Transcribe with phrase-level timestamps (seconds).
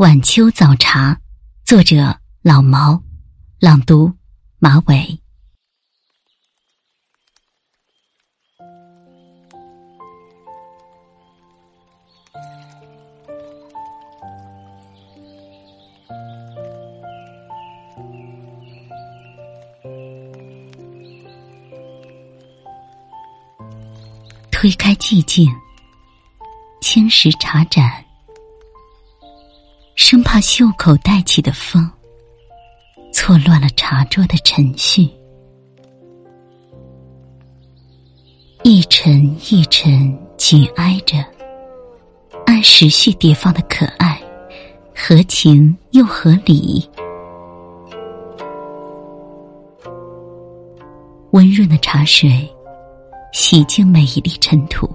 [0.00, 1.20] 晚秋早茶，
[1.62, 3.02] 作者老毛，
[3.58, 4.10] 朗读
[4.58, 5.20] 马尾。
[24.50, 25.46] 推开寂静，
[26.80, 28.02] 青石茶盏。
[30.10, 31.88] 生怕袖口带起的风，
[33.12, 35.08] 错乱了茶桌的程序。
[38.64, 41.24] 一尘一尘紧挨着，
[42.44, 44.20] 按时序叠放的可爱，
[44.96, 46.84] 合情又合理。
[51.30, 52.52] 温润的茶水，
[53.32, 54.90] 洗净每一粒尘土，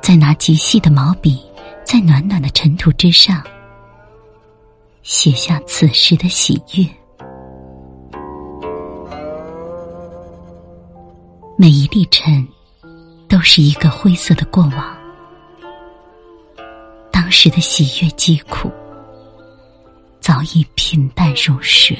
[0.00, 1.44] 再拿极细的毛笔。
[1.86, 3.40] 在暖暖的尘土之上，
[5.04, 6.84] 写下此时的喜悦。
[11.56, 12.44] 每一粒尘，
[13.28, 14.96] 都是一个灰色的过往。
[17.12, 18.68] 当时的喜悦疾苦，
[20.18, 21.96] 早已平淡如水。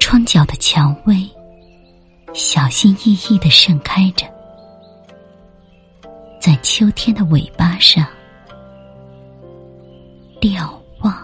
[0.00, 1.30] 窗角的蔷薇，
[2.34, 4.26] 小心翼翼的盛开着。
[6.48, 8.06] 在秋天的尾巴上，
[10.40, 11.14] 瞭望。